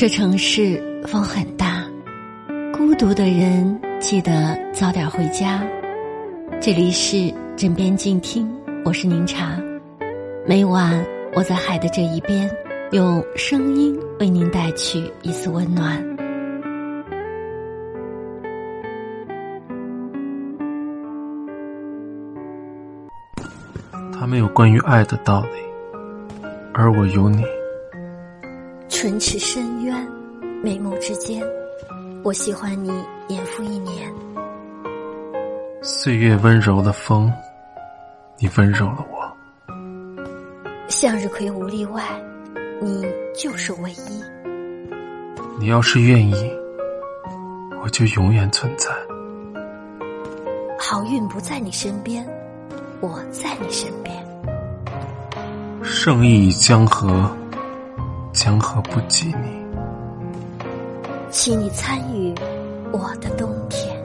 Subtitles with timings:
[0.00, 1.84] 这城市风很大，
[2.72, 5.62] 孤独的人记得早点回家。
[6.58, 8.50] 这里是枕边静听，
[8.82, 9.60] 我是宁茶。
[10.46, 11.04] 每晚
[11.34, 12.50] 我在海的这一边，
[12.92, 16.02] 用声音为您带去一丝温暖。
[24.18, 26.42] 他没有关于爱的道理，
[26.72, 27.44] 而我有你。
[29.02, 30.06] 唇齿深渊，
[30.62, 31.42] 眉目之间，
[32.22, 32.92] 我喜欢你
[33.26, 34.12] 年复一年。
[35.80, 37.32] 岁月温柔的风，
[38.38, 39.34] 你温柔了我。
[40.88, 42.02] 向日葵无例外，
[42.82, 44.22] 你就是唯一。
[45.58, 46.52] 你要是愿意，
[47.82, 48.90] 我就永远存在。
[50.78, 52.22] 好运不在你身边，
[53.00, 54.14] 我在你身边。
[55.82, 57.34] 盛意已江河。
[58.32, 59.66] 江河不及你，
[61.30, 62.32] 请你参与
[62.92, 63.99] 我的冬天。